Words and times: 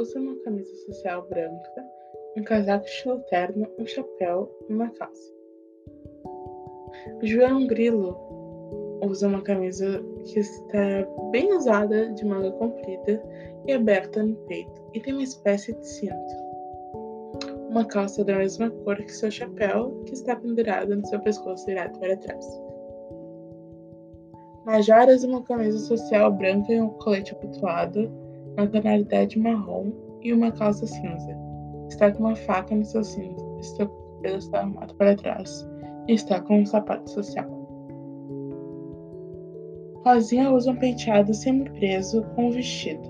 usa 0.00 0.18
uma 0.18 0.36
camisa 0.36 0.74
social 0.86 1.26
branca, 1.28 1.86
um 2.36 2.42
casaco 2.42 2.86
estilo 2.86 3.18
terno, 3.28 3.68
um 3.78 3.86
chapéu 3.86 4.50
e 4.68 4.72
uma 4.72 4.88
calça. 4.90 5.32
João 7.22 7.66
Grilo 7.66 8.16
usa 9.04 9.28
uma 9.28 9.42
camisa 9.42 10.02
que 10.24 10.40
está 10.40 11.06
bem 11.30 11.54
usada, 11.54 12.10
de 12.12 12.24
manga 12.24 12.50
comprida 12.52 13.22
e 13.66 13.72
aberta 13.72 14.22
no 14.22 14.36
peito, 14.46 14.82
e 14.94 15.00
tem 15.00 15.12
uma 15.12 15.22
espécie 15.22 15.72
de 15.72 15.86
cinto. 15.86 16.50
Uma 17.68 17.84
calça 17.84 18.24
da 18.24 18.36
mesma 18.36 18.70
cor 18.70 18.96
que 18.96 19.12
seu 19.12 19.30
chapéu, 19.30 20.02
que 20.06 20.14
está 20.14 20.34
pendurada 20.34 20.96
no 20.96 21.06
seu 21.06 21.20
pescoço 21.20 21.66
virado 21.66 21.98
para 21.98 22.16
trás. 22.16 22.46
Major 24.64 25.08
usa 25.08 25.26
uma 25.26 25.42
camisa 25.42 25.78
social 25.78 26.32
branca 26.32 26.72
e 26.72 26.80
um 26.80 26.90
colete 26.90 27.34
abotoado, 27.34 28.10
na 28.60 28.66
tonalidade 28.66 29.38
marrom 29.38 29.90
e 30.22 30.32
uma 30.32 30.52
calça 30.52 30.86
cinza. 30.86 31.36
Está 31.88 32.10
com 32.12 32.24
uma 32.24 32.36
faca 32.36 32.74
no 32.74 32.84
seu 32.84 33.02
cinto, 33.02 33.42
seu 33.62 33.88
cabelo 33.88 34.38
está 34.38 34.60
arrumado 34.60 34.94
para 34.94 35.16
trás 35.16 35.68
e 36.08 36.12
está 36.12 36.40
com 36.40 36.60
um 36.60 36.66
sapato 36.66 37.10
social. 37.10 37.48
Rosinha 40.04 40.50
usa 40.50 40.70
um 40.70 40.76
penteado 40.76 41.34
semi-preso 41.34 42.22
com 42.34 42.46
um 42.46 42.50
vestido, 42.50 43.02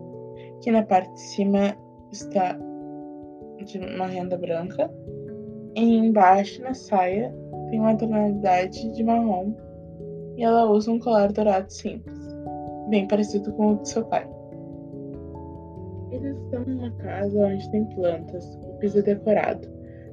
que 0.61 0.71
na 0.71 0.83
parte 0.83 1.13
de 1.13 1.21
cima 1.21 1.77
está 2.11 2.59
de 3.65 3.79
uma 3.79 4.07
renda 4.07 4.37
branca 4.37 4.91
e 5.77 5.99
embaixo 5.99 6.63
na 6.63 6.75
saia 6.75 7.33
tem 7.71 7.79
uma 7.79 7.97
tonalidade 7.97 8.93
de 8.93 9.05
marrom 9.05 9.55
e 10.37 10.43
ela 10.43 10.69
usa 10.69 10.91
um 10.91 10.99
colar 10.99 11.33
dourado 11.33 11.71
simples, 11.71 12.19
bem 12.89 13.07
parecido 13.07 13.53
com 13.53 13.75
o 13.75 13.83
de 13.83 13.89
seu 13.89 14.05
pai. 14.05 14.29
Eles 16.21 16.37
estão 16.45 16.65
numa 16.65 16.91
casa 16.93 17.39
onde 17.39 17.71
tem 17.71 17.85
plantas, 17.95 18.45
o 18.63 18.79
piso 18.79 18.99
é 18.99 19.03
decorado, 19.03 19.67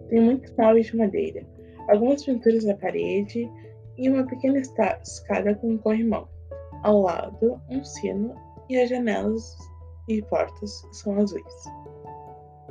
tem 0.10 0.22
muitos 0.22 0.54
móveis 0.58 0.88
de 0.88 0.98
madeira, 0.98 1.46
algumas 1.90 2.24
pinturas 2.24 2.64
na 2.64 2.76
parede 2.76 3.50
e 3.98 4.10
uma 4.10 4.26
pequena 4.26 4.60
escada 4.60 5.56
com 5.56 5.72
um 5.72 5.78
corrimão. 5.78 6.28
Ao 6.84 7.02
lado, 7.02 7.60
um 7.70 7.84
sino 7.84 8.36
e 8.70 8.78
as 8.78 8.90
janelas 8.90 9.58
e 10.08 10.22
portas 10.24 10.82
são 10.92 11.18
azuis. 11.20 11.66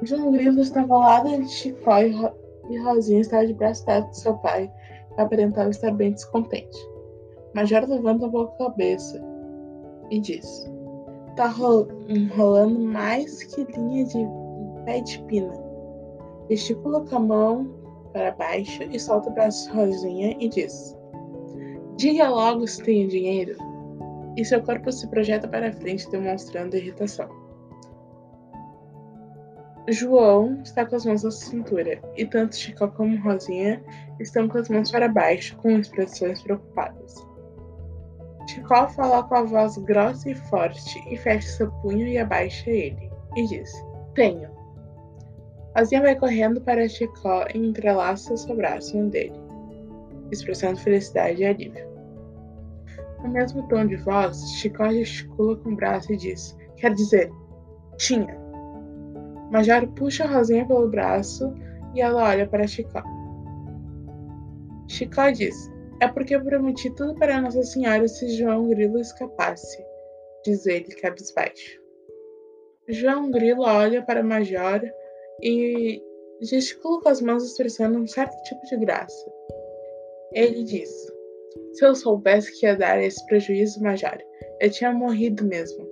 João 0.03 0.33
Grilo 0.33 0.61
estava 0.61 0.95
ao 0.95 1.01
lado 1.01 1.43
de 1.43 1.49
Chicó 1.49 1.99
e, 1.99 2.13
Ro 2.13 2.31
e 2.71 2.79
Rosinha 2.79 3.21
estava 3.21 3.47
de 3.47 3.55
braço 3.55 3.85
dado 3.87 4.09
de 4.11 4.19
seu 4.19 4.35
pai, 4.39 4.71
que 5.15 5.21
aparentava 5.21 5.71
estar 5.71 5.93
bem 5.93 6.13
descontente. 6.13 6.77
Major 7.55 7.89
levanta 7.89 8.27
um 8.27 8.31
pouco 8.31 8.63
a 8.63 8.71
cabeça 8.71 9.23
e 10.11 10.21
diz: 10.21 10.71
Tá 11.37 11.49
rolando 11.49 12.81
mais 12.81 13.43
que 13.45 13.65
linha 13.65 14.07
de 14.07 14.27
pé 14.87 15.01
de 15.01 15.23
pina. 15.25 15.53
Gesticula 16.49 17.05
com 17.05 17.17
a 17.17 17.21
mão 17.21 17.75
para 18.13 18.31
baixo 18.33 18.83
e 18.85 18.99
solta 18.99 19.29
o 19.29 19.35
braço 19.35 19.71
Rosinha 19.75 20.35
e 20.41 20.49
diz: 20.49 20.97
Diga 21.97 22.31
logo 22.31 22.67
se 22.67 22.83
tenho 22.83 23.09
dinheiro. 23.09 23.55
E 24.37 24.45
seu 24.45 24.63
corpo 24.63 24.91
se 24.91 25.07
projeta 25.09 25.47
para 25.47 25.73
frente, 25.73 26.11
demonstrando 26.11 26.77
irritação. 26.77 27.29
João 29.89 30.63
está 30.63 30.85
com 30.85 30.97
as 30.97 31.07
mãos 31.07 31.23
na 31.23 31.31
cintura, 31.31 32.01
e 32.17 32.27
tanto 32.27 32.57
Chico 32.57 32.89
como 32.89 33.23
Rosinha 33.23 33.83
estão 34.19 34.49
com 34.49 34.59
as 34.59 34.69
mãos 34.69 34.91
para 34.91 35.09
baixo, 35.09 35.57
com 35.59 35.71
expressões 35.71 36.43
preocupadas. 36.43 37.15
Chico 38.47 38.89
fala 38.89 39.23
com 39.25 39.35
a 39.35 39.43
voz 39.43 39.77
grossa 39.79 40.31
e 40.31 40.35
forte, 40.35 41.03
e 41.11 41.17
fecha 41.17 41.49
seu 41.49 41.71
punho 41.83 42.07
e 42.07 42.19
abaixa 42.19 42.71
ele, 42.71 43.11
e 43.37 43.47
diz: 43.47 43.71
Tenho. 44.15 44.49
Rosinha 45.77 46.03
vai 46.03 46.17
correndo 46.17 46.61
para 46.61 46.89
Chico 46.89 47.29
e 47.55 47.59
entrelaça 47.59 48.37
seu 48.37 48.57
braço 48.57 48.97
no 48.97 49.11
dele, 49.11 49.39
expressando 50.31 50.79
felicidade 50.79 51.43
e 51.43 51.47
alívio. 51.47 51.87
No 53.23 53.31
mesmo 53.31 53.67
tom 53.69 53.87
de 53.87 53.97
voz, 53.97 54.39
Chico 54.53 54.89
gesticula 54.91 55.57
com 55.57 55.71
o 55.71 55.77
braço 55.77 56.13
e 56.13 56.17
diz: 56.17 56.57
Quer 56.77 56.95
dizer, 56.95 57.31
tinha. 57.97 58.39
Major 59.51 59.87
puxa 59.89 60.27
Rosinha 60.27 60.67
pelo 60.67 60.89
braço 60.89 61.53
e 61.95 62.01
ela 62.01 62.25
olha 62.25 62.47
para 62.47 62.67
Chicó. 62.67 63.03
Chicó 64.89 65.31
diz: 65.31 65.71
É 66.01 66.09
porque 66.09 66.37
eu 66.37 66.45
prometi 66.45 66.95
tudo 66.95 67.15
para 67.15 67.41
Nossa 67.41 67.63
Senhora 67.63 68.07
se 68.07 68.29
João 68.37 68.69
Grilo 68.69 68.99
escapasse, 68.99 69.83
diz 70.45 70.67
ele 70.67 70.95
cabisbaixo. 70.97 71.81
João 72.89 73.31
Grilo 73.31 73.63
olha 73.63 74.03
para 74.03 74.23
Major 74.23 74.81
e 75.43 76.03
gesticula 76.43 77.01
com 77.01 77.09
as 77.09 77.21
mãos 77.23 77.45
expressando 77.45 77.99
um 77.99 78.07
certo 78.07 78.37
tipo 78.43 78.61
de 78.67 78.77
graça. 78.77 79.33
Ele 80.33 80.63
diz: 80.65 80.91
Se 81.73 81.85
eu 81.85 81.95
soubesse 81.95 82.53
que 82.59 82.67
ia 82.67 82.77
dar 82.77 83.03
esse 83.03 83.25
prejuízo, 83.27 83.83
Major, 83.83 84.19
eu 84.61 84.71
tinha 84.71 84.93
morrido 84.93 85.45
mesmo. 85.45 85.89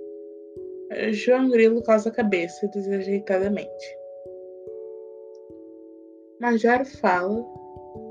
João 1.11 1.49
Grilo 1.49 1.81
coça 1.83 2.09
a 2.09 2.13
cabeça 2.13 2.67
desajeitadamente. 2.67 3.97
Major 6.39 6.85
fala, 6.85 7.43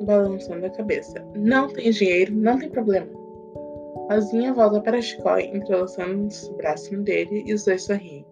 balançando 0.03 0.67
a 0.67 0.71
cabeça. 0.71 1.25
Não 1.35 1.69
tem 1.69 1.91
dinheiro, 1.91 2.35
não 2.35 2.59
tem 2.59 2.71
problema. 2.71 3.09
Rosinha 4.11 4.53
volta 4.53 4.81
para 4.81 5.01
Chicó, 5.01 5.39
entrelaçando 5.39 6.27
os 6.27 6.49
braços 6.57 6.99
dele 7.03 7.43
e 7.47 7.55
os 7.55 7.65
dois 7.65 7.83
sorriem. 7.85 8.27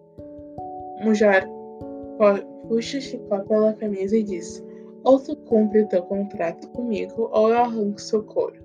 Major 1.03 1.47
puxa 2.67 3.01
Chicó 3.01 3.39
pela 3.39 3.73
camisa 3.73 4.17
e 4.17 4.23
diz: 4.23 4.63
Ou 5.03 5.19
tu 5.19 5.35
cumpre 5.35 5.87
teu 5.87 6.03
contrato 6.03 6.69
comigo, 6.69 7.29
ou 7.31 7.49
eu 7.49 7.57
arranco 7.57 7.99
seu 7.99 8.23
couro. 8.23 8.61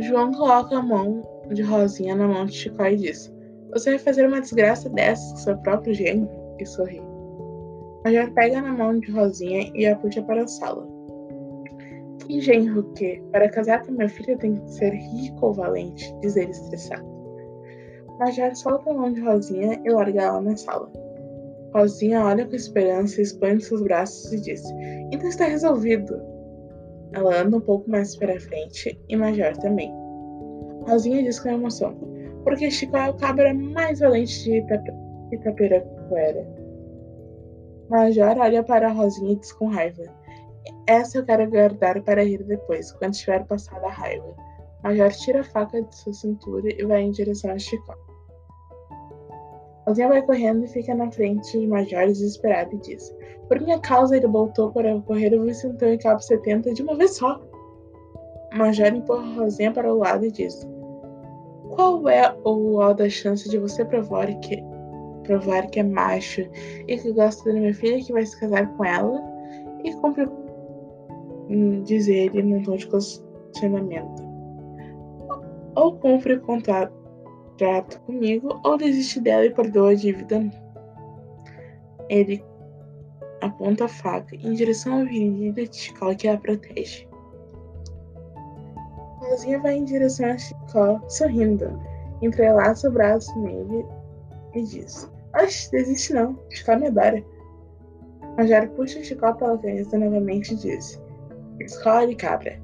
João 0.00 0.32
coloca 0.32 0.76
a 0.76 0.82
mão 0.82 1.22
de 1.52 1.62
Rosinha 1.62 2.14
na 2.14 2.26
mão 2.26 2.46
de 2.46 2.52
Chicó 2.52 2.86
e 2.86 2.96
diz: 2.96 3.32
você 3.70 3.90
vai 3.90 3.98
fazer 3.98 4.26
uma 4.26 4.40
desgraça 4.40 4.88
dessas 4.88 5.30
com 5.32 5.36
seu 5.38 5.58
próprio 5.58 5.92
gênio? 5.92 6.28
E 6.58 6.64
sorri. 6.64 7.02
Major 8.04 8.30
pega 8.32 8.62
na 8.62 8.72
mão 8.72 8.98
de 8.98 9.10
Rosinha 9.10 9.70
e 9.74 9.86
a 9.86 9.94
puxa 9.96 10.22
para 10.22 10.42
a 10.42 10.48
sala. 10.48 10.88
Genro 12.28 12.82
que, 12.92 13.22
para 13.32 13.48
casar 13.48 13.84
com 13.84 13.92
minha 13.92 14.08
filha, 14.08 14.36
tem 14.36 14.54
que 14.54 14.70
ser 14.72 14.92
rico 14.92 15.46
ou 15.46 15.54
valente, 15.54 16.14
diz 16.20 16.36
ele 16.36 16.50
estressado. 16.50 17.06
Major 18.18 18.54
solta 18.54 18.90
a 18.90 18.94
mão 18.94 19.12
de 19.12 19.20
Rosinha 19.20 19.80
e 19.84 19.90
larga 19.90 20.22
ela 20.22 20.40
na 20.40 20.56
sala. 20.56 20.90
Rosinha 21.74 22.24
olha 22.24 22.46
com 22.46 22.56
esperança, 22.56 23.22
expande 23.22 23.64
seus 23.64 23.82
braços 23.82 24.32
e 24.32 24.40
diz: 24.40 24.62
Então 25.12 25.28
está 25.28 25.44
resolvido. 25.44 26.20
Ela 27.12 27.42
anda 27.42 27.56
um 27.56 27.60
pouco 27.60 27.90
mais 27.90 28.16
para 28.16 28.38
frente 28.40 29.00
e 29.08 29.16
Major 29.16 29.56
também. 29.58 29.92
Rosinha 30.86 31.22
diz 31.22 31.38
com 31.38 31.48
emoção: 31.48 31.96
porque 32.44 32.70
Chico 32.70 32.96
é 32.96 33.10
o 33.10 33.14
cabra 33.14 33.52
mais 33.52 34.00
valente 34.00 34.44
de 34.44 34.64
Itapirapuera. 35.32 36.48
Major 37.90 38.38
olha 38.38 38.62
para 38.62 38.92
Rosinha 38.92 39.32
e 39.32 39.36
diz 39.36 39.52
com 39.52 39.66
raiva: 39.66 40.02
Essa 40.88 41.18
eu 41.18 41.24
quero 41.24 41.50
guardar 41.50 42.00
para 42.02 42.24
rir 42.24 42.42
depois, 42.44 42.90
quando 42.92 43.12
tiver 43.12 43.44
passado 43.44 43.84
a 43.84 43.90
raiva. 43.90 44.34
Major 44.82 45.12
tira 45.12 45.40
a 45.40 45.44
faca 45.44 45.82
de 45.82 45.94
sua 45.94 46.14
cintura 46.14 46.66
e 46.66 46.82
vai 46.86 47.02
em 47.02 47.10
direção 47.10 47.50
a 47.50 47.58
Chico. 47.58 47.94
Rosinha 49.86 50.08
vai 50.08 50.22
correndo 50.22 50.64
e 50.64 50.68
fica 50.68 50.94
na 50.94 51.10
frente 51.10 51.58
de 51.58 51.66
Major 51.66 52.06
desesperado 52.06 52.74
e 52.74 52.78
diz: 52.78 53.14
Por 53.48 53.60
minha 53.60 53.78
causa 53.78 54.16
ele 54.16 54.26
voltou 54.26 54.72
para 54.72 54.98
correr 55.02 55.34
o 55.34 55.44
vicentão 55.44 55.92
e 55.92 55.98
cabo 55.98 56.22
70 56.22 56.72
de 56.72 56.82
uma 56.82 56.96
vez 56.96 57.16
só. 57.16 57.38
Major 58.54 58.86
empurra 58.86 59.42
Rosinha 59.42 59.70
para 59.70 59.92
o 59.92 59.98
lado 59.98 60.24
e 60.24 60.32
diz: 60.32 60.66
qual 61.78 62.08
é 62.08 62.34
o 62.44 62.76
ó 62.76 62.92
da 62.92 63.08
chance 63.08 63.48
de 63.48 63.58
você 63.58 63.84
provar 63.84 64.26
que, 64.40 64.60
provar 65.22 65.66
que 65.68 65.80
é 65.80 65.82
macho 65.82 66.48
e 66.88 66.96
que 66.96 67.12
gosta 67.12 67.52
da 67.52 67.60
minha 67.60 67.74
filha, 67.74 68.02
que 68.02 68.12
vai 68.12 68.24
se 68.24 68.38
casar 68.40 68.66
com 68.76 68.84
ela 68.84 69.22
e 69.84 69.92
cumpre, 69.94 70.26
diz 71.84 72.08
ele 72.08 72.42
num 72.42 72.62
tom 72.62 72.76
de 72.76 72.86
questionamento. 72.86 74.22
Ou 75.74 75.96
cumpre 75.96 76.34
o 76.34 76.40
contrato 76.40 76.92
comigo, 78.06 78.60
ou 78.64 78.76
desiste 78.76 79.20
dela 79.20 79.46
e 79.46 79.54
perdoa 79.54 79.90
a 79.90 79.94
dívida. 79.94 80.50
Ele 82.08 82.44
aponta 83.40 83.84
a 83.84 83.88
faca 83.88 84.34
em 84.36 84.54
direção 84.54 84.98
à 84.98 85.00
avenida 85.00 85.64
de 85.64 85.76
Chicago 85.76 86.16
que 86.16 86.28
a 86.28 86.36
protege. 86.36 87.08
Rosinha 89.20 89.58
vai 89.60 89.76
em 89.76 89.84
direção 89.84 90.26
a 90.30 90.38
Chicó, 90.38 91.00
sorrindo. 91.08 91.80
Entrelaça 92.22 92.88
o 92.88 92.92
braço 92.92 93.38
nele 93.40 93.84
e 94.54 94.62
diz: 94.62 95.10
Oxe, 95.40 95.70
desiste 95.70 96.14
não, 96.14 96.38
Chicó 96.50 96.76
me 96.76 96.88
adora. 96.88 97.22
Major 98.36 98.68
puxa 98.70 99.02
Chicó 99.02 99.32
pela 99.34 99.58
camisa 99.58 99.98
novamente 99.98 100.54
e 100.54 100.56
diz: 100.56 101.00
Escolhe, 101.60 102.14
cabra. 102.14 102.60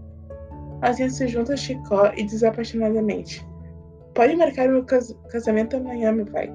Rosinha 0.85 1.11
se 1.11 1.26
junta 1.29 1.55
a 1.55 1.56
Chicó 1.56 2.12
e 2.17 2.25
diz 2.25 2.43
apaixonadamente: 2.43 3.46
Pode 4.14 4.37
marcar 4.37 4.69
meu 4.69 4.85
cas 4.85 5.14
casamento 5.31 5.76
amanhã, 5.76 6.12
meu 6.12 6.26
pai. 6.26 6.52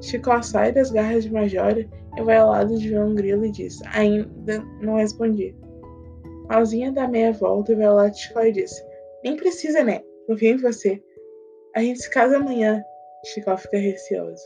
Chicó 0.00 0.40
sai 0.42 0.72
das 0.72 0.90
garras 0.90 1.24
de 1.24 1.32
Major 1.32 1.78
e 1.78 2.22
vai 2.22 2.36
ao 2.36 2.50
lado 2.50 2.78
de 2.78 2.88
João 2.88 3.14
Grilo 3.14 3.44
e 3.44 3.50
diz: 3.50 3.80
Ainda 3.94 4.62
não 4.80 4.96
respondi. 4.96 5.54
Rosinha 6.50 6.92
dá 6.92 7.06
meia 7.06 7.32
volta 7.32 7.72
e 7.72 7.76
vai 7.76 7.86
ao 7.86 7.96
lado 7.96 8.12
de 8.12 8.20
Chicó 8.20 8.42
e 8.42 8.52
diz: 8.52 8.72
Nem 9.24 9.36
precisa, 9.36 9.82
né? 9.82 10.02
Confio 10.26 10.54
em 10.54 10.56
você. 10.58 11.02
A 11.74 11.80
gente 11.80 12.02
se 12.02 12.10
casa 12.10 12.36
amanhã. 12.36 12.82
Chicó 13.26 13.56
fica 13.56 13.76
receoso. 13.76 14.44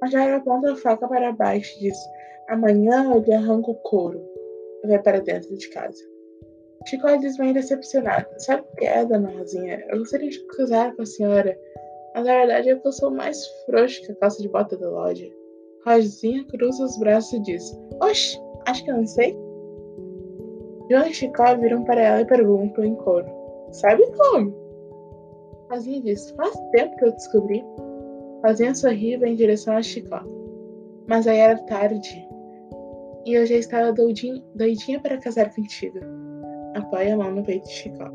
Major 0.00 0.34
aponta 0.34 0.72
a 0.72 0.76
faca 0.76 1.08
para 1.08 1.32
baixo 1.32 1.74
e 1.78 1.88
diz: 1.88 1.98
Amanhã 2.48 3.12
eu 3.12 3.20
lhe 3.20 3.32
arranco 3.32 3.72
o 3.72 3.76
couro. 3.76 4.35
E 4.86 4.88
vai 4.88 5.02
para 5.02 5.20
dentro 5.20 5.52
de 5.56 5.68
casa. 5.70 6.00
Chico 6.86 7.18
diz 7.18 7.36
meio 7.38 7.52
decepcionado. 7.52 8.26
Sabe 8.38 8.62
o 8.62 8.76
que 8.76 8.84
é, 8.84 9.04
dona 9.04 9.36
Rosinha? 9.36 9.84
Eu 9.90 9.98
gostaria 9.98 10.30
de 10.30 10.38
casar 10.46 10.94
com 10.94 11.02
a 11.02 11.06
senhora, 11.06 11.58
mas 12.14 12.24
na 12.24 12.32
verdade 12.32 12.70
é 12.70 12.80
eu 12.84 12.92
sou 12.92 13.10
mais 13.10 13.44
frouxo 13.66 14.00
que 14.02 14.12
a 14.12 14.14
calça 14.14 14.40
de 14.40 14.48
bota 14.48 14.76
da 14.76 14.88
loja. 14.88 15.28
Rosinha 15.84 16.44
cruza 16.46 16.84
os 16.84 16.96
braços 16.98 17.32
e 17.32 17.42
diz: 17.42 17.76
Oxe, 18.00 18.38
acho 18.68 18.84
que 18.84 18.90
eu 18.92 18.96
não 18.98 19.06
sei. 19.06 19.36
João 20.88 21.06
e 21.08 21.12
Chicó 21.14 21.56
viram 21.56 21.82
para 21.82 22.00
ela 22.00 22.20
e 22.20 22.26
perguntam 22.26 22.84
em 22.84 22.94
coro: 22.94 23.26
Sabe 23.72 24.04
como? 24.12 24.54
Rosinha 25.68 26.00
diz: 26.00 26.30
Faz 26.30 26.54
tempo 26.70 26.96
que 26.96 27.06
eu 27.06 27.12
descobri. 27.12 27.64
Rosinha 28.44 28.76
sorri 28.76 29.14
e 29.14 29.16
vai 29.16 29.30
em 29.30 29.34
direção 29.34 29.76
a 29.76 29.82
Chicó. 29.82 30.22
Mas 31.08 31.26
aí 31.26 31.38
era 31.38 31.58
tarde 31.64 32.25
e 33.26 33.34
eu 33.34 33.44
já 33.44 33.56
estava 33.56 33.92
doidinha, 33.92 34.42
doidinha 34.54 35.00
para 35.00 35.18
casar 35.18 35.54
contigo 35.54 35.98
apoia 36.78 37.14
a 37.14 37.16
mão 37.16 37.34
no 37.34 37.42
peito 37.42 37.64
de 37.64 37.72
Chicó. 37.72 38.10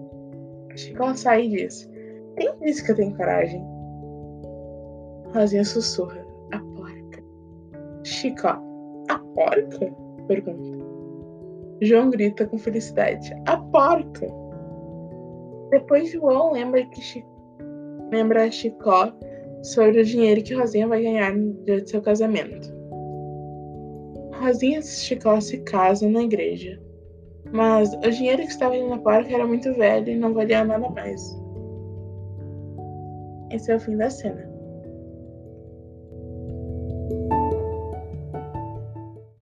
Chicó 0.76 1.14
sai 1.16 1.46
e 1.46 1.50
diz: 1.50 1.90
Quem 2.38 2.58
disse 2.60 2.84
que 2.84 2.92
eu 2.92 2.96
tenho 2.96 3.16
coragem? 3.16 3.64
Rosinha 5.34 5.66
sussurra: 5.66 6.26
A 6.52 6.60
porca. 6.76 7.24
Chicó: 8.04 8.62
A 9.10 9.20
porca? 9.36 9.94
Pergunta. 10.28 10.80
João 11.82 12.10
grita 12.10 12.46
com 12.46 12.58
felicidade: 12.58 13.34
A 13.46 13.58
porca! 13.58 14.28
Depois 15.72 16.12
João 16.12 16.52
lembra 16.52 16.86
que 16.86 17.02
Chico, 17.02 17.30
lembra 18.12 18.46
a 18.46 18.52
Chicó 18.52 19.12
sobre 19.64 20.02
o 20.02 20.06
dinheiro 20.06 20.44
que 20.44 20.54
Rosinha 20.54 20.88
vai 20.88 21.02
ganhar 21.02 21.34
no 21.34 21.54
dia 21.64 21.82
de 21.82 21.90
seu 21.90 22.02
casamento. 22.02 22.81
Rosinha 24.42 24.82
Chicó 24.82 25.40
se 25.40 25.60
casam 25.60 26.10
na 26.10 26.24
igreja. 26.24 26.82
Mas 27.52 27.94
o 27.94 28.10
dinheiro 28.10 28.42
que 28.42 28.50
estava 28.50 28.76
indo 28.76 28.90
na 28.90 28.98
porca 28.98 29.34
era 29.34 29.46
muito 29.46 29.74
velho 29.76 30.10
e 30.10 30.16
não 30.16 30.34
valia 30.34 30.64
nada 30.64 30.90
mais. 30.90 31.40
Esse 33.52 33.72
é 33.72 33.76
o 33.76 33.80
fim 33.80 33.98
da 33.98 34.10
cena. 34.10 34.51